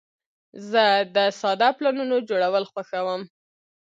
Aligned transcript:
زه 0.71 0.83
د 1.15 1.17
ساده 1.39 1.69
پلانونو 1.77 2.17
جوړول 2.29 2.63
خوښوم. 2.71 3.21